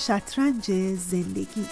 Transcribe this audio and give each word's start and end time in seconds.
شطرنج 0.00 0.72
زندگی 0.96 1.66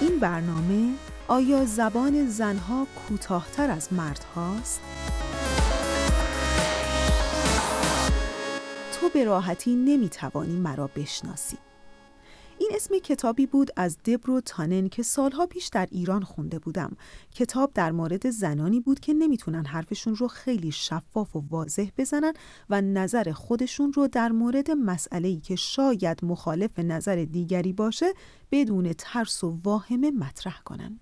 این 0.00 0.18
برنامه 0.18 0.94
آیا 1.28 1.64
زبان 1.64 2.26
زنها 2.26 2.86
کوتاهتر 3.08 3.70
از 3.70 3.92
مردهاست؟ 3.92 4.80
تو 8.92 9.08
به 9.08 9.24
راحتی 9.24 9.74
نمی‌توانی 9.74 10.56
مرا 10.56 10.90
بشناسی 10.96 11.58
این 12.62 12.70
اسم 12.74 12.98
کتابی 12.98 13.46
بود 13.46 13.70
از 13.76 13.98
دبرو 14.04 14.40
تانن 14.40 14.88
که 14.88 15.02
سالها 15.02 15.46
پیش 15.46 15.68
در 15.68 15.88
ایران 15.90 16.22
خونده 16.22 16.58
بودم. 16.58 16.96
کتاب 17.34 17.72
در 17.74 17.92
مورد 17.92 18.30
زنانی 18.30 18.80
بود 18.80 19.00
که 19.00 19.14
نمی‌تونن 19.14 19.64
حرفشون 19.64 20.16
رو 20.16 20.28
خیلی 20.28 20.72
شفاف 20.72 21.36
و 21.36 21.44
واضح 21.50 21.88
بزنن 21.98 22.32
و 22.70 22.80
نظر 22.80 23.32
خودشون 23.32 23.92
رو 23.92 24.08
در 24.08 24.32
مورد 24.32 24.70
مسئله‌ای 24.70 25.40
که 25.40 25.56
شاید 25.56 26.24
مخالف 26.24 26.78
نظر 26.78 27.24
دیگری 27.24 27.72
باشه 27.72 28.06
بدون 28.52 28.92
ترس 28.98 29.44
و 29.44 29.58
واهمه 29.64 30.10
مطرح 30.10 30.60
کنن. 30.64 31.00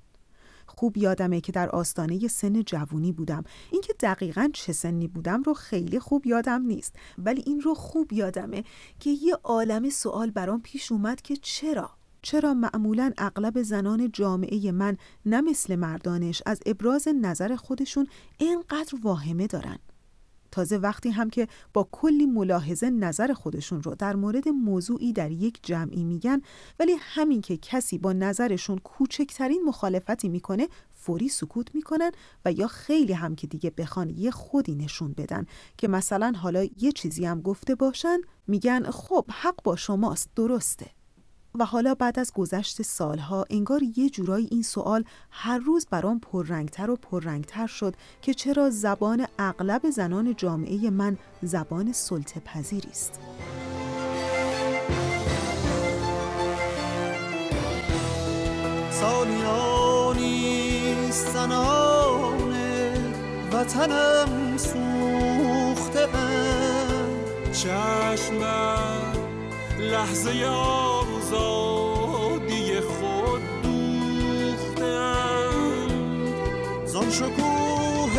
خوب 0.77 0.97
یادمه 0.97 1.41
که 1.41 1.52
در 1.52 1.69
آستانه 1.69 2.29
سن 2.29 2.62
جوونی 2.62 3.12
بودم. 3.12 3.45
اینکه 3.73 3.92
دقیقا 4.01 4.51
چه 4.52 4.73
سنی 4.73 5.09
بودم 5.09 5.43
رو 5.43 5.55
خیلی 5.55 5.98
خوب 5.98 6.27
یادم 6.27 6.62
نیست. 6.62 6.96
ولی 7.19 7.43
این 7.46 7.60
رو 7.60 7.74
خوب 7.74 8.12
یادمه 8.12 8.65
که 9.01 9.10
یه 9.10 9.34
عالم 9.45 9.91
سوال 9.91 10.30
برام 10.30 10.62
پیش 10.62 10.93
اومد 10.93 11.23
که 11.23 11.37
چرا؟ 11.37 11.91
چرا 12.23 12.55
معمولا 12.55 13.12
اغلب 13.19 13.62
زنان 13.62 14.10
جامعه 14.12 14.73
من 14.73 14.96
نه 15.27 15.41
مثل 15.41 15.77
مردانش 15.77 16.43
از 16.46 16.60
ابراز 16.66 17.09
نظر 17.09 17.57
خودشون 17.57 18.07
اینقدر 18.38 18.98
واهمه 19.02 19.46
دارن؟ 19.46 19.79
تازه 20.52 20.77
وقتی 20.77 21.10
هم 21.10 21.30
که 21.30 21.48
با 21.72 21.88
کلی 21.92 22.27
ملاحظه 22.27 22.90
نظر 22.90 23.32
خودشون 23.32 23.82
رو 23.82 23.95
در 23.95 24.16
مورد 24.16 24.48
موضوعی 24.48 25.12
در 25.12 25.30
یک 25.30 25.59
جمعی 25.62 26.04
میگن 26.04 26.43
ولی 26.80 26.93
همین 27.01 27.40
که 27.40 27.56
کسی 27.56 27.98
با 27.98 28.12
نظرشون 28.12 28.78
کوچکترین 28.78 29.62
مخالفتی 29.65 30.28
می‌کنه 30.28 30.68
فوری 30.95 31.28
سکوت 31.28 31.74
می‌کنن 31.74 32.10
و 32.45 32.52
یا 32.52 32.66
خیلی 32.66 33.12
هم 33.12 33.34
که 33.34 33.46
دیگه 33.46 33.71
بخوان 33.71 34.10
یه 34.10 34.30
خودی 34.30 34.74
نشون 34.74 35.12
بدن 35.12 35.46
که 35.76 35.88
مثلا 35.88 36.32
حالا 36.37 36.65
یه 36.78 36.93
چیزی 36.93 37.24
هم 37.24 37.40
گفته 37.40 37.74
باشن 37.74 38.18
میگن 38.46 38.90
خب 38.90 39.24
حق 39.30 39.62
با 39.65 39.76
شماست 39.76 40.28
درسته. 40.37 40.99
و 41.54 41.65
حالا 41.65 41.95
بعد 41.95 42.18
از 42.18 42.32
گذشت 42.32 42.82
سالها 42.82 43.46
انگار 43.51 43.80
یه 43.96 44.10
جورایی 44.10 44.48
این 44.51 44.62
سوال 44.62 45.04
هر 45.30 45.59
روز 45.59 45.87
برام 45.90 46.20
پررنگتر 46.20 46.90
و 46.90 46.96
پررنگتر 46.96 47.66
شد 47.66 47.95
که 48.23 48.34
چرا 48.34 48.70
زبان 48.70 49.26
اغلب 49.38 49.90
زنان 49.90 50.34
جامعه 50.37 50.90
من 50.90 51.18
زبان 51.43 51.93
سلطه 51.93 52.40
پذیری 52.40 52.88
است. 52.90 53.21
وطنم 63.60 64.56
سوخته 64.56 66.09
چشمم 67.53 69.12
لحظه 69.78 70.47
آزادی 71.32 72.81
خود 72.81 73.42
دوختم. 73.62 75.54
زان 76.87 77.10
شکوه 77.10 78.16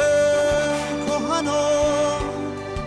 کهنا 1.07 1.69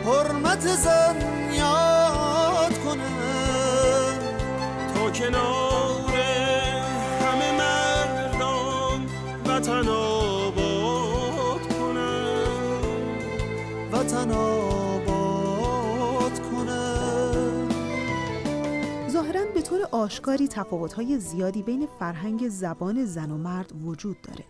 حرمت 0.05 0.61
زن 0.61 1.16
یاد 1.55 2.78
کنم. 2.84 4.19
تا 4.94 5.11
کنار 5.11 6.14
همه 7.20 7.53
مردان 7.59 9.00
وطن 9.47 9.88
آباد 9.88 11.60
کنم. 11.78 13.19
وطن 13.93 14.28
به 14.28 14.63
آشکاری 20.04 20.48
تفاوت‌های 20.48 21.19
زیادی 21.19 21.62
بین 21.62 21.88
فرهنگ 21.98 22.48
زبان 22.48 23.04
زن 23.04 23.31
و 23.31 23.38
مرد 23.38 23.72
وجود 23.84 24.16
داره. 24.22 24.44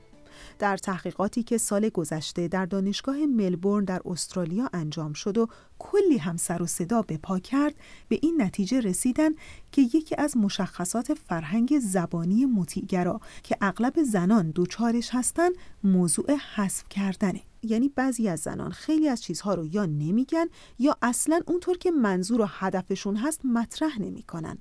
در 0.58 0.76
تحقیقاتی 0.76 1.42
که 1.42 1.58
سال 1.58 1.88
گذشته 1.88 2.48
در 2.48 2.66
دانشگاه 2.66 3.16
ملبورن 3.16 3.84
در 3.84 4.00
استرالیا 4.04 4.70
انجام 4.72 5.12
شد 5.12 5.38
و 5.38 5.48
کلی 5.78 6.18
هم 6.18 6.36
سر 6.36 6.62
و 6.62 6.66
صدا 6.66 7.02
به 7.02 7.16
پا 7.16 7.38
کرد 7.38 7.74
به 8.08 8.18
این 8.22 8.42
نتیجه 8.42 8.80
رسیدن 8.80 9.30
که 9.72 9.82
یکی 9.82 10.16
از 10.18 10.36
مشخصات 10.36 11.14
فرهنگ 11.14 11.78
زبانی 11.78 12.46
مطیعگرا 12.46 13.20
که 13.42 13.56
اغلب 13.60 14.02
زنان 14.02 14.50
دوچارش 14.50 15.10
هستن 15.12 15.50
موضوع 15.84 16.36
حذف 16.54 16.88
کردنه 16.88 17.40
یعنی 17.62 17.88
بعضی 17.88 18.28
از 18.28 18.40
زنان 18.40 18.70
خیلی 18.70 19.08
از 19.08 19.22
چیزها 19.22 19.54
رو 19.54 19.66
یا 19.66 19.86
نمیگن 19.86 20.46
یا 20.78 20.96
اصلا 21.02 21.40
اونطور 21.46 21.78
که 21.78 21.90
منظور 21.90 22.40
و 22.40 22.46
هدفشون 22.48 23.16
هست 23.16 23.40
مطرح 23.44 24.02
نمی‌کنن 24.02 24.58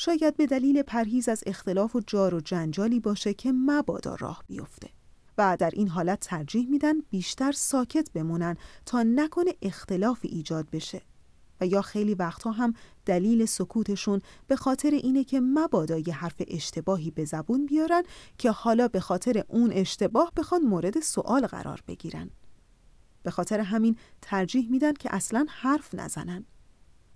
شاید 0.00 0.36
به 0.36 0.46
دلیل 0.46 0.82
پرهیز 0.82 1.28
از 1.28 1.42
اختلاف 1.46 1.96
و 1.96 2.00
جار 2.06 2.34
و 2.34 2.40
جنجالی 2.40 3.00
باشه 3.00 3.34
که 3.34 3.52
مبادا 3.52 4.14
راه 4.14 4.44
بیفته. 4.46 4.88
و 5.38 5.56
در 5.60 5.70
این 5.72 5.88
حالت 5.88 6.20
ترجیح 6.20 6.68
میدن 6.68 7.00
بیشتر 7.00 7.52
ساکت 7.52 8.10
بمونن 8.14 8.56
تا 8.86 9.02
نکنه 9.02 9.54
اختلاف 9.62 10.18
ایجاد 10.22 10.70
بشه. 10.70 11.02
و 11.60 11.66
یا 11.66 11.82
خیلی 11.82 12.14
وقتها 12.14 12.50
هم 12.50 12.74
دلیل 13.06 13.44
سکوتشون 13.44 14.20
به 14.46 14.56
خاطر 14.56 14.90
اینه 14.90 15.24
که 15.24 15.40
مبادا 15.40 15.98
یه 15.98 16.14
حرف 16.14 16.42
اشتباهی 16.48 17.10
به 17.10 17.24
زبون 17.24 17.66
بیارن 17.66 18.02
که 18.38 18.50
حالا 18.50 18.88
به 18.88 19.00
خاطر 19.00 19.44
اون 19.48 19.72
اشتباه 19.72 20.32
بخوان 20.36 20.62
مورد 20.62 21.00
سوال 21.00 21.46
قرار 21.46 21.82
بگیرن. 21.88 22.30
به 23.22 23.30
خاطر 23.30 23.60
همین 23.60 23.96
ترجیح 24.22 24.70
میدن 24.70 24.92
که 24.92 25.14
اصلا 25.14 25.46
حرف 25.48 25.94
نزنن. 25.94 26.44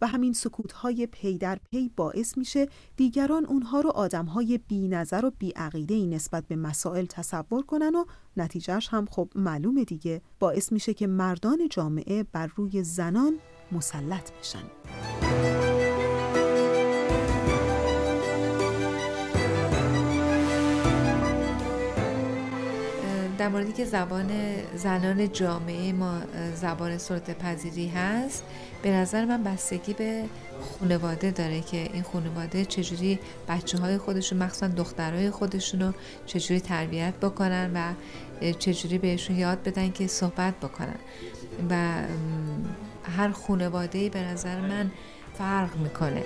همین 0.06 0.32
سکوتهای 0.32 1.06
پی 1.06 1.38
در 1.38 1.58
پی 1.70 1.90
باعث 1.96 2.38
میشه 2.38 2.68
دیگران 2.96 3.46
اونها 3.46 3.80
رو 3.80 3.90
آدمهای 3.90 4.58
بی 4.58 4.88
نظر 4.88 5.24
و 5.24 5.30
بی 5.38 5.50
عقیده 5.50 5.94
ای 5.94 6.06
نسبت 6.06 6.46
به 6.48 6.56
مسائل 6.56 7.06
تصور 7.06 7.62
کنن 7.62 7.94
و 7.94 8.04
نتیجهش 8.36 8.88
هم 8.88 9.06
خب 9.10 9.28
معلومه 9.34 9.84
دیگه 9.84 10.22
باعث 10.38 10.72
میشه 10.72 10.94
که 10.94 11.06
مردان 11.06 11.68
جامعه 11.70 12.22
بر 12.22 12.46
روی 12.56 12.82
زنان 12.82 13.38
مسلط 13.72 14.30
بشن. 14.32 14.64
در 23.38 23.48
موردی 23.48 23.72
که 23.72 23.84
زبان 23.84 24.30
زنان 24.76 25.32
جامعه 25.32 25.92
ما 25.92 26.20
زبان 26.54 26.98
سلطه 26.98 27.34
پذیری 27.34 27.88
هست 27.88 28.44
به 28.82 28.90
نظر 28.90 29.24
من 29.24 29.42
بستگی 29.42 29.92
به 29.92 30.24
خانواده 30.78 31.30
داره 31.30 31.60
که 31.60 31.76
این 31.76 32.02
خانواده 32.02 32.64
چجوری 32.64 33.18
بچه 33.48 33.78
های 33.78 33.98
خودشون 33.98 34.38
مخصوصا 34.38 34.68
دخترهای 34.68 35.30
خودشون 35.30 35.80
رو 35.80 35.92
چجوری 36.26 36.60
تربیت 36.60 37.14
بکنن 37.14 37.70
و 37.74 37.92
چجوری 38.52 38.98
بهشون 38.98 39.36
یاد 39.36 39.62
بدن 39.62 39.90
که 39.90 40.06
صحبت 40.06 40.54
بکنن. 40.54 40.98
و 41.70 41.94
هر 43.16 43.30
خانواده 43.30 44.08
به 44.08 44.22
نظر 44.22 44.60
من 44.60 44.90
فرق 45.38 45.76
می‌کنه. 45.76 46.22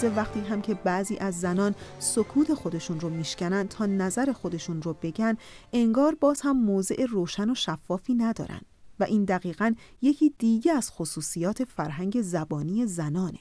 تازه 0.00 0.16
وقتی 0.16 0.40
هم 0.40 0.62
که 0.62 0.74
بعضی 0.74 1.16
از 1.16 1.40
زنان 1.40 1.74
سکوت 1.98 2.54
خودشون 2.54 3.00
رو 3.00 3.08
میشکنن 3.08 3.68
تا 3.68 3.86
نظر 3.86 4.32
خودشون 4.32 4.82
رو 4.82 4.96
بگن 5.02 5.36
انگار 5.72 6.14
باز 6.14 6.40
هم 6.40 6.56
موضع 6.56 7.04
روشن 7.04 7.50
و 7.50 7.54
شفافی 7.54 8.14
ندارن 8.14 8.60
و 9.00 9.04
این 9.04 9.24
دقیقا 9.24 9.74
یکی 10.02 10.34
دیگه 10.38 10.72
از 10.72 10.90
خصوصیات 10.90 11.64
فرهنگ 11.64 12.22
زبانی 12.22 12.86
زنانه 12.86 13.38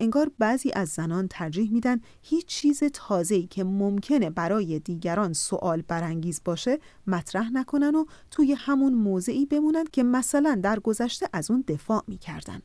انگار 0.00 0.30
بعضی 0.38 0.70
از 0.72 0.88
زنان 0.88 1.28
ترجیح 1.28 1.72
میدن 1.72 2.00
هیچ 2.22 2.46
چیز 2.46 2.82
تازه‌ای 2.92 3.46
که 3.46 3.64
ممکنه 3.64 4.30
برای 4.30 4.78
دیگران 4.78 5.32
سوال 5.32 5.82
برانگیز 5.82 6.40
باشه 6.44 6.78
مطرح 7.06 7.50
نکنن 7.52 7.94
و 7.94 8.04
توی 8.30 8.52
همون 8.52 8.94
موضعی 8.94 9.46
بمونن 9.46 9.84
که 9.92 10.02
مثلا 10.02 10.60
در 10.62 10.80
گذشته 10.80 11.28
از 11.32 11.50
اون 11.50 11.64
دفاع 11.68 12.04
می‌کردن. 12.06 12.62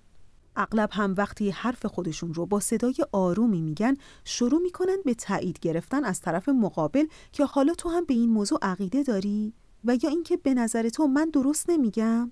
اغلب 0.55 0.89
هم 0.91 1.13
وقتی 1.17 1.49
حرف 1.49 1.85
خودشون 1.85 2.33
رو 2.33 2.45
با 2.45 2.59
صدای 2.59 2.95
آرومی 3.11 3.61
میگن 3.61 3.97
شروع 4.23 4.61
می‌کنن 4.61 4.97
به 5.05 5.13
تایید 5.13 5.59
گرفتن 5.59 6.03
از 6.03 6.21
طرف 6.21 6.49
مقابل 6.49 7.05
که 7.31 7.45
حالا 7.45 7.73
تو 7.73 7.89
هم 7.89 8.05
به 8.05 8.13
این 8.13 8.29
موضوع 8.29 8.59
عقیده 8.61 9.03
داری؟ 9.03 9.53
و 9.85 9.97
یا 10.03 10.09
اینکه 10.09 10.37
به 10.37 10.53
نظر 10.53 10.89
تو 10.89 11.07
من 11.07 11.29
درست 11.29 11.69
نمیگم؟ 11.69 12.31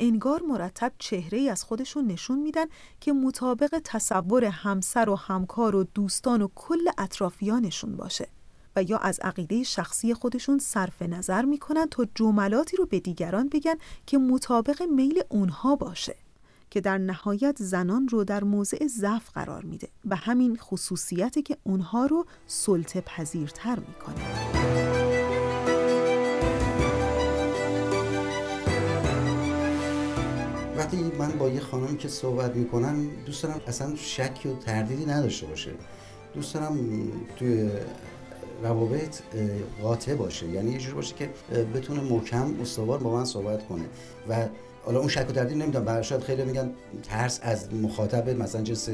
انگار 0.00 0.42
مرتب 0.42 0.92
چهره 0.98 1.38
ای 1.38 1.48
از 1.48 1.64
خودشون 1.64 2.06
نشون 2.06 2.38
میدن 2.38 2.64
که 3.00 3.12
مطابق 3.12 3.80
تصور 3.84 4.44
همسر 4.44 5.08
و 5.08 5.16
همکار 5.16 5.76
و 5.76 5.84
دوستان 5.84 6.42
و 6.42 6.48
کل 6.54 6.88
اطرافیانشون 6.98 7.96
باشه 7.96 8.28
و 8.76 8.82
یا 8.82 8.98
از 8.98 9.20
عقیده 9.20 9.62
شخصی 9.62 10.14
خودشون 10.14 10.58
صرف 10.58 11.02
نظر 11.02 11.44
می‌کنن 11.44 11.86
تا 11.86 12.06
جملاتی 12.14 12.76
رو 12.76 12.86
به 12.86 13.00
دیگران 13.00 13.48
بگن 13.48 13.74
که 14.06 14.18
مطابق 14.18 14.82
میل 14.82 15.22
اونها 15.28 15.76
باشه. 15.76 16.16
که 16.72 16.80
در 16.80 16.98
نهایت 16.98 17.56
زنان 17.62 18.08
رو 18.08 18.24
در 18.24 18.44
موضع 18.44 18.86
ضعف 18.86 19.30
قرار 19.30 19.62
میده 19.62 19.88
و 20.10 20.16
همین 20.16 20.56
خصوصیتی 20.56 21.42
که 21.42 21.56
اونها 21.64 22.06
رو 22.06 22.26
سلطه 22.46 23.00
پذیرتر 23.00 23.78
می‌کنه. 23.78 24.14
وقتی 30.76 30.96
من 31.18 31.38
با 31.38 31.48
یه 31.48 31.60
خانم 31.60 31.96
که 31.96 32.08
صحبت 32.08 32.56
می‌کنم 32.56 33.06
دوست 33.26 33.42
دارم 33.42 33.60
اصلا 33.66 33.96
شک 33.96 34.46
و 34.46 34.62
تردیدی 34.64 35.06
نداشته 35.06 35.46
باشه. 35.46 35.70
دوست 36.34 36.54
دارم 36.54 36.78
توی 37.36 37.70
روابط 38.62 39.20
قاطع 39.82 40.14
باشه. 40.14 40.48
یعنی 40.48 40.70
یه 40.70 40.78
جور 40.78 40.94
باشه 40.94 41.14
که 41.14 41.30
بتونه 41.74 42.00
محکم 42.00 42.60
استوار 42.60 42.98
با 42.98 43.12
من 43.12 43.24
صحبت 43.24 43.68
کنه. 43.68 43.84
و 44.28 44.48
حالا 44.84 44.98
اون 44.98 45.08
شک 45.08 45.26
و 45.28 45.32
تردید 45.32 45.62
نمی‌دونم 45.62 45.84
برای 45.84 46.04
شاید 46.04 46.20
خیلی 46.22 46.44
میگن 46.44 46.70
ترس 47.02 47.40
از 47.42 47.74
مخاطب 47.74 48.28
مثلا 48.28 48.62
جنس 48.62 48.88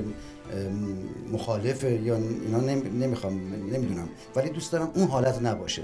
مخالف 1.32 1.85
یا 1.85 2.17
اینا 2.17 2.61
نمی‌خوام 2.61 3.55
نمی‌دونم. 3.73 4.08
ولی 4.37 4.50
دوست 4.50 4.73
دارم 4.73 4.90
اون 4.94 5.06
حالت 5.06 5.43
نباشه. 5.43 5.82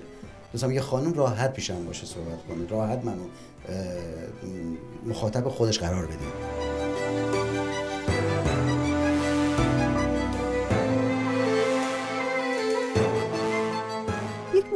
دوستم 0.52 0.70
یه 0.70 0.80
خانم 0.80 1.12
راحت 1.12 1.52
پیشم 1.52 1.84
باشه 1.84 2.06
صحبت 2.06 2.46
کنه 2.48 2.68
راحت 2.68 3.04
منو 3.04 3.24
مخاطب 5.06 5.48
خودش 5.48 5.78
قرار 5.78 6.06
بده. 6.06 6.73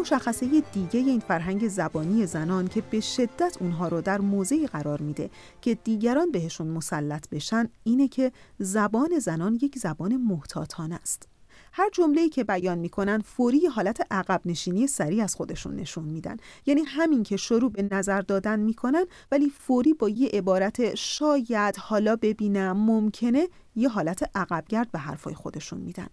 مشخصه 0.00 0.62
دیگه 0.72 1.00
این 1.00 1.20
فرهنگ 1.20 1.68
زبانی 1.68 2.26
زنان 2.26 2.68
که 2.68 2.80
به 2.80 3.00
شدت 3.00 3.56
اونها 3.60 3.88
رو 3.88 4.00
در 4.00 4.20
موضعی 4.20 4.66
قرار 4.66 5.00
میده 5.00 5.30
که 5.60 5.74
دیگران 5.74 6.30
بهشون 6.30 6.66
مسلط 6.66 7.28
بشن 7.28 7.68
اینه 7.84 8.08
که 8.08 8.32
زبان 8.58 9.18
زنان 9.18 9.58
یک 9.62 9.78
زبان 9.78 10.16
محتاطانه 10.16 10.94
است. 10.94 11.28
هر 11.72 11.90
جمله‌ای 11.92 12.28
که 12.28 12.44
بیان 12.44 12.78
می‌کنن 12.78 13.18
فوری 13.18 13.66
حالت 13.66 14.00
عقب 14.10 14.40
نشینی 14.44 14.86
سریع 14.86 15.24
از 15.24 15.34
خودشون 15.34 15.76
نشون 15.76 16.04
میدن 16.04 16.36
یعنی 16.66 16.82
همین 16.86 17.22
که 17.22 17.36
شروع 17.36 17.72
به 17.72 17.88
نظر 17.90 18.20
دادن 18.20 18.60
می‌کنن 18.60 19.04
ولی 19.32 19.50
فوری 19.50 19.94
با 19.94 20.08
یه 20.08 20.28
عبارت 20.28 20.94
شاید 20.94 21.76
حالا 21.76 22.16
ببینم 22.16 22.76
ممکنه 22.76 23.48
یه 23.76 23.88
حالت 23.88 24.30
عقبگرد 24.34 24.90
به 24.90 24.98
حرفای 24.98 25.34
خودشون 25.34 25.80
میدن 25.80 26.08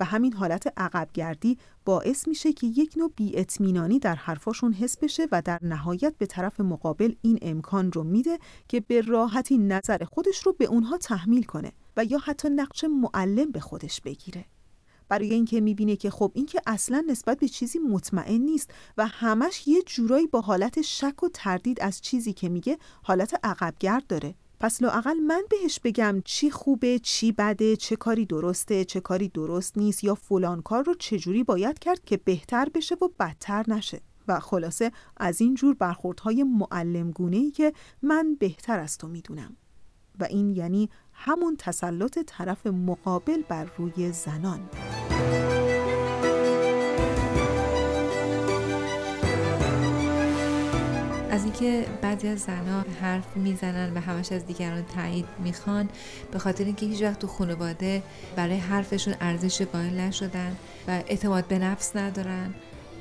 و 0.00 0.04
همین 0.04 0.32
حالت 0.32 0.72
عقبگردی 0.76 1.58
باعث 1.84 2.28
میشه 2.28 2.52
که 2.52 2.66
یک 2.66 2.94
نوع 2.96 3.12
بیاطمینانی 3.16 3.98
در 3.98 4.14
حرفاشون 4.14 4.72
حس 4.72 4.98
بشه 4.98 5.28
و 5.32 5.42
در 5.42 5.58
نهایت 5.62 6.14
به 6.18 6.26
طرف 6.26 6.60
مقابل 6.60 7.14
این 7.22 7.38
امکان 7.42 7.92
رو 7.92 8.04
میده 8.04 8.38
که 8.68 8.80
به 8.80 9.00
راحتی 9.00 9.58
نظر 9.58 10.04
خودش 10.04 10.38
رو 10.38 10.52
به 10.52 10.64
اونها 10.64 10.98
تحمیل 10.98 11.42
کنه 11.42 11.72
و 11.96 12.04
یا 12.04 12.18
حتی 12.18 12.48
نقش 12.48 12.84
معلم 12.84 13.50
به 13.50 13.60
خودش 13.60 14.00
بگیره. 14.00 14.44
برای 15.08 15.34
اینکه 15.34 15.60
می‌بینه 15.60 15.96
که 15.96 16.10
خب 16.10 16.32
این 16.34 16.46
که 16.46 16.60
اصلا 16.66 17.04
نسبت 17.08 17.38
به 17.38 17.48
چیزی 17.48 17.78
مطمئن 17.78 18.40
نیست 18.40 18.70
و 18.96 19.06
همش 19.06 19.68
یه 19.68 19.82
جورایی 19.82 20.26
با 20.26 20.40
حالت 20.40 20.82
شک 20.82 21.22
و 21.22 21.28
تردید 21.28 21.80
از 21.80 22.00
چیزی 22.00 22.32
که 22.32 22.48
میگه 22.48 22.78
حالت 23.02 23.40
عقبگرد 23.42 24.06
داره. 24.06 24.34
پس 24.60 24.82
لاقل 24.82 25.14
من 25.14 25.42
بهش 25.50 25.80
بگم 25.84 26.22
چی 26.24 26.50
خوبه 26.50 26.98
چی 26.98 27.32
بده 27.32 27.76
چه 27.76 27.96
کاری 27.96 28.26
درسته 28.26 28.84
چه 28.84 29.00
کاری 29.00 29.28
درست 29.28 29.78
نیست 29.78 30.04
یا 30.04 30.14
فلان 30.14 30.62
کار 30.62 30.84
رو 30.84 30.94
چجوری 30.94 31.44
باید 31.44 31.78
کرد 31.78 32.04
که 32.04 32.16
بهتر 32.16 32.68
بشه 32.74 32.94
و 32.94 33.08
بدتر 33.20 33.64
نشه. 33.68 34.00
و 34.28 34.40
خلاصه 34.40 34.92
از 35.16 35.40
این 35.40 35.54
جور 35.54 35.74
برخوردهای 35.74 36.42
معلم 36.42 37.12
ای 37.18 37.50
که 37.50 37.72
من 38.02 38.36
بهتر 38.40 38.78
از 38.78 38.98
تو 38.98 39.08
می‌دونم. 39.08 39.56
و 40.20 40.24
این 40.24 40.50
یعنی 40.50 40.90
همون 41.12 41.56
تسلط 41.58 42.18
طرف 42.26 42.66
مقابل 42.66 43.42
بر 43.48 43.64
روی 43.78 44.12
زنان. 44.12 44.60
از 51.36 51.44
اینکه 51.44 51.86
بعضی 52.02 52.28
از 52.28 52.38
زنها 52.38 52.84
حرف 53.00 53.36
می‌زنن 53.36 53.94
و 53.94 54.00
همش 54.00 54.32
از 54.32 54.46
دیگران 54.46 54.84
تایید 54.94 55.26
می‌خوان 55.38 55.88
به 56.32 56.38
خاطر 56.38 56.64
اینکه 56.64 56.86
هیچ 56.86 57.02
وقت 57.02 57.18
تو 57.18 57.26
خانواده 57.26 58.02
برای 58.36 58.56
حرفشون 58.56 59.14
ارزش 59.20 59.62
قائل 59.62 60.00
نشدن 60.00 60.56
و 60.88 60.90
اعتماد 60.90 61.44
به 61.44 61.58
نفس 61.58 61.96
ندارن 61.96 62.54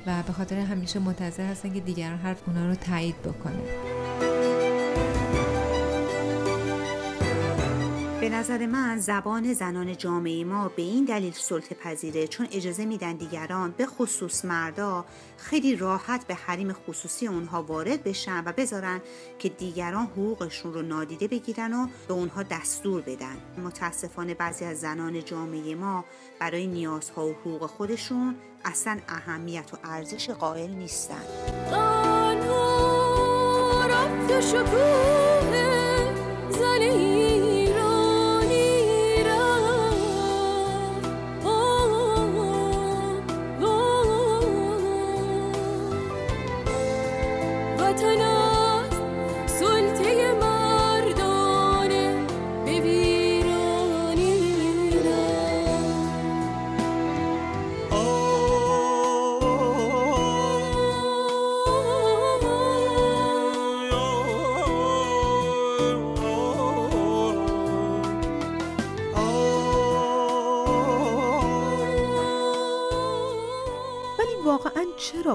و 0.08 0.24
به 0.24 0.34
خاطر 0.34 0.56
همیشه 0.56 1.00
منتظر 1.00 1.44
هستن 1.44 1.74
که 1.74 1.80
دیگران 1.80 2.18
حرف 2.18 2.42
اونا 2.48 2.68
رو 2.68 2.76
تایید 2.76 3.22
بکنه 3.22 3.64
به 8.26 8.32
نظر 8.32 8.66
من 8.66 9.00
زبان 9.00 9.54
زنان 9.54 9.98
جامعه 9.98 10.44
ما 10.44 10.68
به 10.68 10.82
این 10.82 11.06
دلیل 11.06 11.34
سلطه 11.34 11.76
پذیره 11.76 12.28
چون 12.28 12.48
اجازه 12.52 12.86
میدن 12.86 13.14
دیگران 13.14 13.72
به 13.78 13.86
خصوص 13.86 14.46
مردا 14.46 15.06
خیلی 15.38 15.76
راحت 15.76 16.28
به 16.28 16.36
حریم 16.36 16.74
خصوصی 16.74 17.28
اونها 17.28 17.64
وارد 17.64 18.04
بشن 18.04 18.44
و 18.46 18.52
بذارن 18.52 19.02
که 19.40 19.50
دیگران 19.50 20.06
حقوقشون 20.06 20.74
رو 20.74 20.82
نادیده 20.82 21.28
بگیرن 21.28 21.74
و 21.74 21.88
به 22.08 22.14
اونها 22.14 22.44
دستور 22.44 23.02
بدن. 23.02 23.38
متاسفانه 23.64 24.34
بعضی 24.34 24.66
از 24.66 24.80
زنان 24.80 25.26
جامعه 25.26 25.76
ما 25.76 26.06
برای 26.40 26.68
نیازها 26.68 27.28
و 27.28 27.32
حقوق 27.32 27.66
خودشون 27.66 28.36
اصلا 28.66 28.98
اهمیت 29.08 29.74
و 29.74 29.78
ارزش 29.84 30.30
قائل 30.30 30.70
نیستن. 30.70 31.24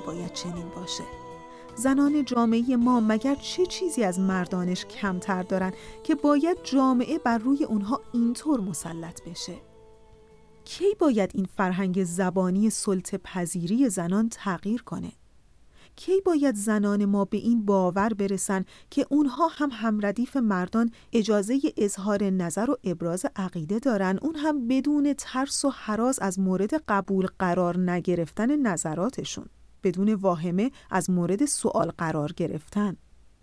باید 0.01 0.33
چنین 0.33 0.69
باشه؟ 0.69 1.05
زنان 1.77 2.25
جامعه 2.25 2.77
ما 2.77 3.01
مگر 3.01 3.35
چه 3.35 3.67
چیزی 3.67 4.05
از 4.05 4.21
مردانش 4.21 4.85
کمتر 4.87 5.43
دارن 5.43 5.73
که 6.05 6.15
باید 6.15 6.57
جامعه 6.65 7.19
بر 7.19 7.39
روی 7.39 7.65
اونها 7.65 8.01
اینطور 8.13 8.61
مسلط 8.61 9.23
بشه؟ 9.23 9.55
کی 10.65 10.95
باید 10.99 11.31
این 11.35 11.49
فرهنگ 11.57 12.05
زبانی 12.05 12.71
سلطه 12.71 13.19
پذیری 13.19 13.89
زنان 13.89 14.29
تغییر 14.29 14.83
کنه؟ 14.83 15.13
کی 15.97 16.21
باید 16.21 16.55
زنان 16.55 17.05
ما 17.05 17.25
به 17.25 17.37
این 17.37 17.67
باور 17.67 18.15
برسن 18.15 18.65
که 18.91 19.07
اونها 19.11 19.49
هم 19.49 19.71
همردیف 19.73 20.37
مردان 20.37 20.91
اجازه 21.13 21.61
اظهار 21.77 22.25
نظر 22.25 22.71
و 22.71 22.77
ابراز 22.85 23.27
عقیده 23.37 23.79
دارن 23.79 24.19
اون 24.23 24.37
هم 24.37 24.69
بدون 24.69 25.15
ترس 25.19 25.65
و 25.65 25.71
حراز 25.71 26.19
از 26.19 26.39
مورد 26.39 26.75
قبول 26.89 27.27
قرار 27.39 27.91
نگرفتن 27.91 28.57
نظراتشون 28.57 29.47
بدون 29.83 30.15
واهمه 30.15 30.71
از 30.91 31.11
مورد 31.11 31.45
سوال 31.45 31.91
قرار 31.99 32.33
گرفتن. 32.33 32.97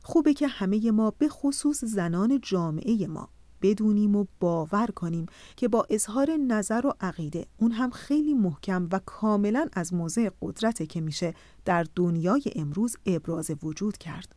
خوبه 0.03 0.33
که 0.33 0.47
همه 0.47 0.91
ما 0.91 1.11
به 1.11 1.29
خصوص 1.29 1.83
زنان 1.83 2.39
جامعه 2.43 3.07
ما 3.07 3.29
بدونیم 3.61 4.15
و 4.15 4.25
باور 4.39 4.87
کنیم 4.87 5.25
که 5.55 5.67
با 5.67 5.87
اظهار 5.89 6.31
نظر 6.31 6.81
و 6.85 6.93
عقیده 7.01 7.45
اون 7.57 7.71
هم 7.71 7.89
خیلی 7.89 8.33
محکم 8.33 8.89
و 8.91 8.99
کاملا 9.05 9.67
از 9.73 9.93
موضع 9.93 10.29
قدرته 10.41 10.85
که 10.85 11.01
میشه 11.01 11.33
در 11.65 11.85
دنیای 11.95 12.43
امروز 12.55 12.95
ابراز 13.05 13.51
وجود 13.63 13.97
کرد. 13.97 14.36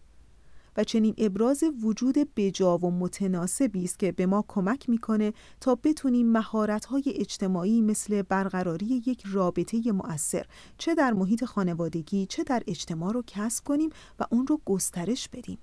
و 0.76 0.84
چنین 0.84 1.14
ابراز 1.18 1.64
وجود 1.82 2.14
بجا 2.36 2.78
و 2.78 2.90
متناسبی 2.90 3.84
است 3.84 3.98
که 3.98 4.12
به 4.12 4.26
ما 4.26 4.44
کمک 4.48 4.88
می‌کنه 4.88 5.32
تا 5.60 5.74
بتونیم 5.74 6.32
مهارت‌های 6.32 7.02
اجتماعی 7.06 7.80
مثل 7.80 8.22
برقراری 8.22 9.02
یک 9.06 9.22
رابطه 9.32 9.92
مؤثر 9.92 10.46
چه 10.78 10.94
در 10.94 11.12
محیط 11.12 11.44
خانوادگی 11.44 12.26
چه 12.26 12.44
در 12.44 12.62
اجتماع 12.66 13.12
رو 13.12 13.22
کسب 13.26 13.64
کنیم 13.64 13.90
و 14.20 14.24
اون 14.30 14.46
رو 14.46 14.60
گسترش 14.64 15.28
بدیم. 15.28 15.58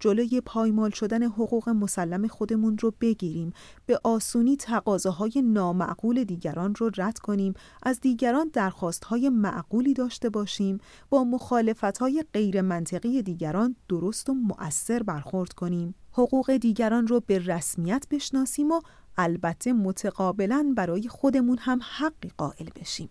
جلوی 0.00 0.40
پایمال 0.40 0.90
شدن 0.90 1.22
حقوق 1.22 1.68
مسلم 1.68 2.26
خودمون 2.26 2.78
رو 2.78 2.92
بگیریم. 3.00 3.52
به 3.86 4.00
آسونی 4.04 4.56
تقاضاهای 4.56 5.42
نامعقول 5.44 6.24
دیگران 6.24 6.74
رو 6.74 6.90
رد 6.96 7.18
کنیم. 7.18 7.54
از 7.82 8.00
دیگران 8.00 8.50
درخواستهای 8.52 9.28
معقولی 9.28 9.94
داشته 9.94 10.30
باشیم. 10.30 10.78
با 11.10 11.24
مخالفتهای 11.24 12.24
غیر 12.32 12.60
منطقی 12.60 13.22
دیگران 13.22 13.76
درست 13.88 14.30
و 14.30 14.34
مؤثر 14.34 15.02
برخورد 15.02 15.52
کنیم. 15.52 15.94
حقوق 16.12 16.56
دیگران 16.56 17.06
رو 17.06 17.20
به 17.26 17.38
رسمیت 17.38 18.06
بشناسیم 18.10 18.70
و 18.70 18.80
البته 19.16 19.72
متقابلا 19.72 20.72
برای 20.76 21.08
خودمون 21.08 21.58
هم 21.60 21.80
حقی 21.98 22.30
قائل 22.38 22.68
بشیم. 22.80 23.08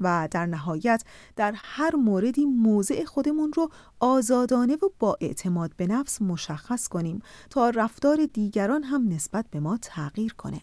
و 0.00 0.28
در 0.30 0.46
نهایت 0.46 1.04
در 1.36 1.54
هر 1.56 1.96
موردی 1.96 2.44
موضع 2.44 3.04
خودمون 3.04 3.52
رو 3.52 3.70
آزادانه 4.00 4.74
و 4.74 4.88
با 4.98 5.16
اعتماد 5.20 5.72
به 5.76 5.86
نفس 5.86 6.22
مشخص 6.22 6.88
کنیم 6.88 7.22
تا 7.50 7.70
رفتار 7.70 8.26
دیگران 8.32 8.82
هم 8.82 9.08
نسبت 9.08 9.46
به 9.50 9.60
ما 9.60 9.78
تغییر 9.82 10.34
کنه 10.34 10.60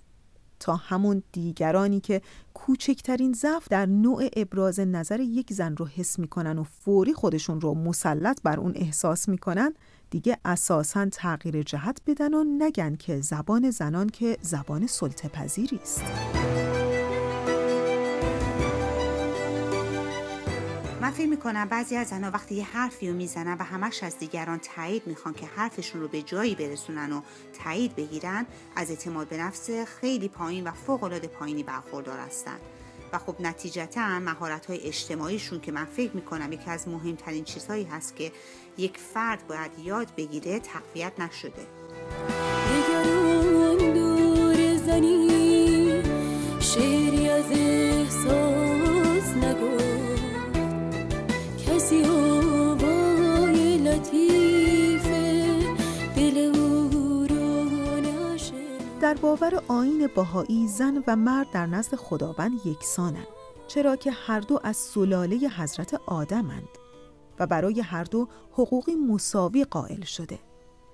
تا 0.60 0.76
همون 0.76 1.24
دیگرانی 1.32 2.00
که 2.00 2.22
کوچکترین 2.54 3.34
ضعف 3.34 3.68
در 3.70 3.86
نوع 3.86 4.30
ابراز 4.36 4.80
نظر 4.80 5.20
یک 5.20 5.54
زن 5.54 5.76
رو 5.76 5.88
حس 5.88 6.20
می‌کنن 6.20 6.60
و 6.60 6.64
فوری 6.64 7.14
خودشون 7.14 7.62
رو 7.62 7.74
مسلط 7.74 8.42
بر 8.44 8.60
اون 8.60 8.72
احساس 8.76 9.30
می‌کنن 9.30 9.74
دیگه 10.10 10.38
اساسا 10.46 11.06
تغییر 11.06 11.64
جهت 11.64 12.02
بدن 12.08 12.34
و 12.34 12.44
نگن 12.44 12.96
که 12.96 13.22
زبان 13.22 13.72
زنان 13.72 14.10
که 14.10 14.38
زبان 14.42 14.88
سلطه 14.88 15.28
پذیری 15.28 15.80
است. 15.82 16.04
من 21.10 21.16
فکر 21.16 21.28
می‌کنم 21.28 21.66
بعضی 21.66 21.96
از 21.96 22.08
زنها 22.08 22.32
وقتی 22.32 22.56
یه 22.56 22.64
حرفی 22.64 23.10
رو 23.10 23.16
می‌زنن 23.16 23.58
و 23.60 23.64
همش 23.64 24.04
از 24.04 24.20
دیگران 24.20 24.60
تایید 24.60 25.08
می‌خوان 25.08 25.34
که 25.34 25.46
حرفشون 25.46 26.02
رو 26.02 26.08
به 26.08 26.22
جایی 26.22 26.56
برسونن 26.56 27.12
و 27.12 27.22
تایید 27.64 27.96
بگیرن 27.96 28.46
از 28.76 28.90
اعتماد 28.90 29.28
به 29.28 29.38
نفس 29.38 29.70
خیلی 29.70 30.28
پایین 30.28 30.64
و 30.64 30.72
فوق 30.72 31.04
العاده 31.04 31.28
پایینی 31.28 31.64
برخوردار 31.64 32.20
هستن. 32.20 32.58
و 33.14 33.18
خب 33.18 33.36
نتیجتا 33.40 34.20
مهارت 34.20 34.66
های 34.66 34.88
اجتماعیشون 34.88 35.60
که 35.62 35.72
من 35.72 35.86
فکر 35.86 36.12
می‌کنم 36.16 36.52
یکی 36.52 36.70
از 36.70 36.88
مهمترین 36.88 37.44
چیزهایی 37.44 37.84
هست 37.84 38.16
که 38.16 38.32
یک 38.78 38.98
فرد 38.98 39.48
باید 39.48 39.72
یاد 39.84 40.08
بگیره 40.18 40.60
تقویت 40.60 41.20
نشده. 41.20 41.68
دور 43.94 44.78
زنی 44.78 46.02
شعری 46.60 47.30
از 47.30 47.52
احساس 47.52 48.49
در 59.02 59.14
باور 59.14 59.64
آین 59.68 60.08
باهایی 60.16 60.68
زن 60.68 61.04
و 61.08 61.16
مرد 61.16 61.52
در 61.52 61.66
نزد 61.66 61.96
خداوند 61.96 62.66
یکسانند 62.66 63.28
چرا 63.68 63.96
که 63.96 64.12
هر 64.12 64.40
دو 64.40 64.60
از 64.64 64.78
سلاله 64.78 65.36
حضرت 65.36 65.94
آدمند 66.06 66.68
و 67.40 67.48
برای 67.48 67.82
هر 67.82 68.04
دو 68.04 68.28
حقوقی 68.52 68.96
مساوی 68.96 69.64
قائل 69.64 70.02
شده. 70.02 70.40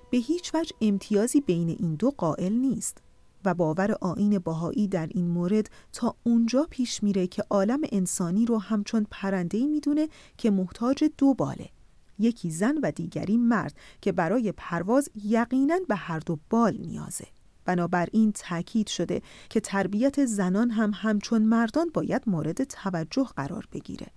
به 0.10 0.18
هیچ 0.18 0.56
وجه 0.56 0.76
امتیازی 0.82 1.42
بین 1.42 1.70
این 1.70 1.96
دو 1.96 2.12
قائل 2.12 2.54
نیست 2.54 2.98
و 3.46 3.54
باور 3.54 3.92
آین 3.92 4.40
باهایی 4.40 4.88
در 4.88 5.08
این 5.12 5.28
مورد 5.28 5.70
تا 5.94 6.16
اونجا 6.24 6.68
پیش 6.70 7.04
میره 7.04 7.28
که 7.28 7.44
عالم 7.50 7.82
انسانی 7.92 8.46
رو 8.46 8.62
همچون 8.62 9.08
پرندهی 9.12 9.68
می‌دونه 9.68 10.10
که 10.38 10.52
محتاج 10.52 11.04
دو 11.18 11.34
باله 11.34 11.70
یکی 12.20 12.52
زن 12.52 12.78
و 12.84 12.92
دیگری 12.92 13.38
مرد 13.38 13.74
که 14.02 14.12
برای 14.12 14.52
پرواز 14.52 15.10
یقینا 15.24 15.80
به 15.88 15.96
هر 15.96 16.20
دو 16.20 16.40
بال 16.50 16.78
نیازه. 16.78 17.28
بنابراین 17.66 18.32
تاکید 18.32 18.88
شده 18.88 19.22
که 19.50 19.60
تربیت 19.60 20.26
زنان 20.26 20.72
هم 20.72 20.92
همچون 20.96 21.42
مردان 21.42 21.90
باید 21.94 22.22
مورد 22.28 22.64
توجه 22.64 23.28
قرار 23.36 23.68
بگیره 23.72 24.08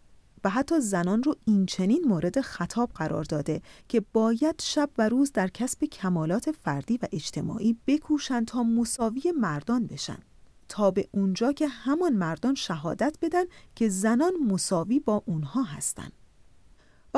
و 0.45 0.51
حتی 0.51 0.81
زنان 0.81 1.23
رو 1.23 1.35
این 1.45 1.67
چنین 1.67 2.05
مورد 2.09 2.41
خطاب 2.41 2.91
قرار 2.95 3.25
داده 3.25 3.63
که 3.89 4.03
باید 4.13 4.61
شب 4.63 4.91
و 4.99 5.09
روز 5.09 5.33
در 5.33 5.49
کسب 5.49 5.85
کمالات 5.85 6.51
فردی 6.51 6.99
و 7.03 7.07
اجتماعی 7.13 7.77
بکوشند 7.87 8.47
تا 8.47 8.63
مساوی 8.63 9.33
مردان 9.41 9.87
بشن 9.87 10.19
تا 10.69 10.91
به 10.91 11.09
اونجا 11.13 11.53
که 11.53 11.69
همان 11.69 12.13
مردان 12.13 12.55
شهادت 12.55 13.19
بدن 13.23 13.45
که 13.75 13.89
زنان 13.89 14.33
مساوی 14.49 15.01
با 15.01 15.23
اونها 15.27 15.63
هستند. 15.63 16.13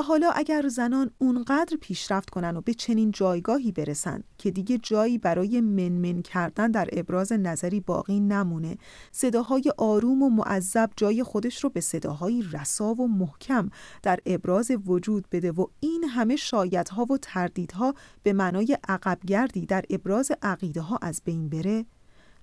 حالا 0.02 0.30
اگر 0.30 0.68
زنان 0.68 1.10
اونقدر 1.18 1.76
پیشرفت 1.80 2.30
کنن 2.30 2.56
و 2.56 2.60
به 2.60 2.74
چنین 2.74 3.10
جایگاهی 3.10 3.72
برسن 3.72 4.22
که 4.38 4.50
دیگه 4.50 4.78
جایی 4.78 5.18
برای 5.18 5.60
منمن 5.60 6.22
کردن 6.22 6.70
در 6.70 6.88
ابراز 6.92 7.32
نظری 7.32 7.80
باقی 7.80 8.20
نمونه 8.20 8.78
صداهای 9.12 9.72
آروم 9.78 10.22
و 10.22 10.30
معذب 10.30 10.90
جای 10.96 11.22
خودش 11.22 11.64
رو 11.64 11.70
به 11.70 11.80
صداهای 11.80 12.44
رسا 12.52 12.94
و 12.94 13.08
محکم 13.08 13.70
در 14.02 14.18
ابراز 14.26 14.70
وجود 14.86 15.26
بده 15.32 15.52
و 15.52 15.66
این 15.80 16.04
همه 16.04 16.36
شایدها 16.36 17.04
و 17.04 17.18
تردیدها 17.18 17.94
به 18.22 18.32
معنای 18.32 18.78
عقبگردی 18.88 19.66
در 19.66 19.84
ابراز 19.90 20.32
عقیده 20.42 20.80
ها 20.80 20.98
از 21.02 21.22
بین 21.24 21.48
بره. 21.48 21.84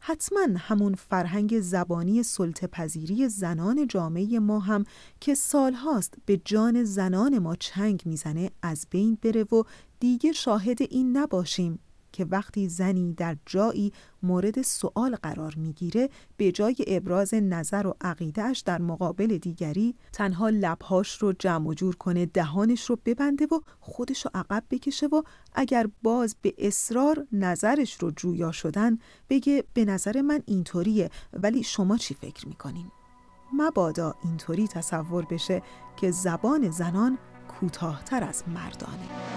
حتما 0.10 0.48
همون 0.58 0.96
فرهنگ 0.96 1.60
زبانی 1.60 2.24
سلطه 2.24 2.68
پذیری 2.68 3.30
زنان 3.30 3.88
جامعه 3.88 4.40
ما 4.40 4.60
هم 4.60 4.86
که 5.22 5.36
سالهاست 5.36 6.14
به 6.26 6.42
جان 6.46 6.84
زنان 6.84 7.40
ما 7.40 7.56
چنگ 7.56 8.02
می‌زنه 8.06 8.52
از 8.62 8.88
بین 8.90 9.18
بره 9.22 9.44
و 9.44 9.64
دیگه 10.00 10.32
شاهد 10.32 10.82
این 10.82 11.18
نباشیم. 11.18 11.80
که 12.18 12.26
وقتی 12.26 12.70
زنی 12.70 13.14
در 13.14 13.38
جایی 13.46 13.94
مورد 14.24 14.62
سوال 14.62 15.16
قرار 15.16 15.54
می‌گیره 15.58 16.10
به 16.38 16.52
جای 16.52 16.76
ابراز 16.88 17.34
نظر 17.34 17.88
و 17.88 17.96
عقیدهش 18.02 18.60
در 18.60 18.82
مقابل 18.82 19.38
دیگری 19.38 19.96
تنها 20.14 20.50
لبهاش 20.50 21.18
رو 21.18 21.34
جمع 21.34 21.68
و 21.68 21.74
جور 21.74 21.96
کنه 21.96 22.26
دهانش 22.26 22.90
رو 22.90 22.98
ببنده 23.06 23.46
و 23.46 23.60
خودش 23.80 24.26
رو 24.26 24.32
عقب 24.34 24.64
بکشه 24.72 25.08
و 25.08 25.22
اگر 25.54 25.88
باز 26.04 26.36
به 26.42 26.54
اصرار 26.58 27.28
نظرش 27.32 27.94
رو 27.94 28.12
جویا 28.12 28.52
شدن 28.52 28.98
بگه 29.30 29.64
به 29.74 29.86
نظر 29.86 30.22
من 30.22 30.44
اینطوریه 30.46 31.10
ولی 31.34 31.64
شما 31.64 31.98
چی 31.98 32.14
فکر 32.14 32.48
می‌کنین؟ 32.48 32.92
مبادا 33.54 34.16
اینطوری 34.24 34.68
تصور 34.68 35.26
بشه 35.26 35.62
که 35.98 36.12
زبان 36.12 36.70
زنان 36.70 37.18
کوتاهتر 37.48 38.24
از 38.24 38.44
مردانه 38.48 39.37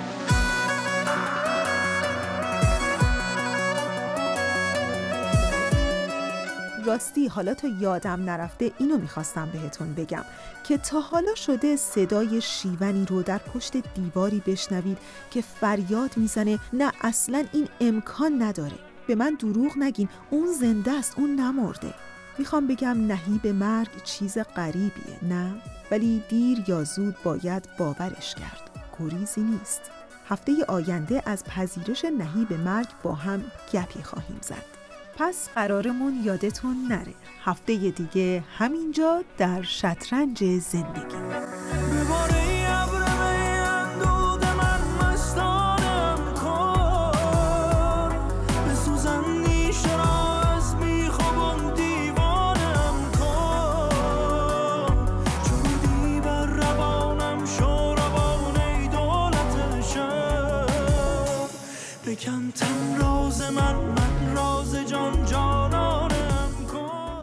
راستی 6.85 7.29
حالا 7.29 7.55
تا 7.55 7.69
یادم 7.69 8.25
نرفته 8.25 8.73
اینو 8.79 8.99
می‌خواستم 8.99 9.49
بهتون 9.53 9.95
بگم 9.95 10.25
که 10.65 10.79
تا 10.79 11.01
حالا 11.01 11.35
شده 11.35 11.77
صدای 11.77 12.41
شیونی 12.41 13.07
رو 13.07 13.23
در 13.23 13.39
پشت 13.39 13.77
دیواری 13.95 14.43
بشنوید 14.47 14.99
که 15.31 15.43
فریاد 15.43 16.17
می‌زنه 16.17 16.59
نه 16.73 16.93
اصلا 17.01 17.45
این 17.53 17.69
امکان 17.81 18.43
نداره. 18.43 18.79
به 19.07 19.15
من 19.15 19.35
دروغ 19.35 19.79
نگین 19.79 20.09
اون 20.31 20.53
زنده 20.53 20.93
است 20.93 21.15
اون 21.19 21.37
نمرده. 21.37 21.95
می‌خوام 22.39 22.67
بگم 22.67 23.07
نهیب 23.07 23.47
مرگ 23.47 24.03
چیز 24.05 24.39
غریبیه 24.39 25.19
نه؟ 25.23 25.53
ولی 25.91 26.23
دیر 26.29 26.65
یا 26.67 26.85
زود 26.85 27.17
باید 27.25 27.69
باورش 27.79 28.35
کرد. 28.35 28.71
گریزی 29.01 29.41
نیست. 29.41 29.81
هفته 30.29 30.65
آینده 30.69 31.23
از 31.27 31.45
پذیرش 31.45 32.05
نهیب 32.05 32.53
مرگ 32.53 32.89
با 33.03 33.15
هم 33.15 33.45
گپی 33.73 34.03
خواهیم 34.03 34.39
زد. 34.43 34.80
پس 35.17 35.49
قرارمون 35.55 36.23
یادتون 36.25 36.77
نره. 36.89 37.15
هفته 37.45 37.91
دیگه 37.91 38.45
همینجا 38.59 39.25
در 39.39 39.63
شطرنج 39.63 40.45
زندگی. 40.45 41.80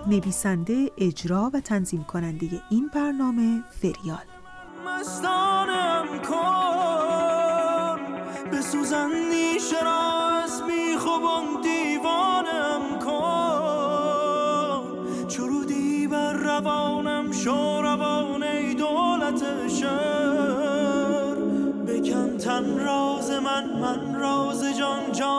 نویسنده 0.08 0.92
اجرا 0.98 1.52
و 1.54 1.60
تنظیم 1.60 2.04
کننده 2.04 2.62
این 2.70 2.90
برنامه 2.94 3.64
فریال. 3.82 4.26
مستانم 4.88 6.06
کن 6.30 8.00
به 8.52 8.62
سوزن 8.62 9.10
نیشراز 9.32 10.64
میخوبم 10.68 11.62
دیوانم 11.62 13.00
کن. 13.06 13.48
چرودی 15.28 16.08
بر 16.08 16.34
روانم 16.34 17.32
شو 17.32 17.82
روان 17.82 18.44
ای 18.44 18.74
دولت 18.74 19.68
شهر 19.68 20.58
تن 22.18 22.38
تن 22.38 22.80
راز 22.80 23.32
من 23.32 23.80
من 23.80 24.16
راز 24.16 24.64
جان 24.78 25.12
جانانم 25.12 25.37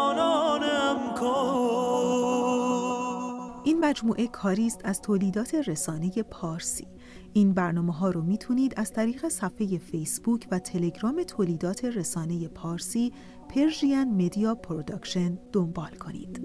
این 3.78 3.87
مجموعه 3.87 4.26
کاری 4.26 4.66
است 4.66 4.80
از 4.85 5.00
تولیدات 5.00 5.54
رسانه 5.54 6.11
پارسی 6.11 6.87
این 7.32 7.54
برنامه 7.54 7.92
ها 7.92 8.11
رو 8.11 8.23
می‌تونید 8.23 8.75
از 8.76 8.92
طریق 8.92 9.28
صفحه 9.28 9.78
فیسبوک 9.78 10.49
و 10.50 10.58
تلگرام 10.58 11.23
تولیدات 11.23 11.85
رسانه 11.85 12.49
پارسی 12.49 13.12
Persian 13.49 14.04
Media 14.04 14.54
Production 14.54 15.38
دنبال 15.52 15.90
کنید. 15.90 16.40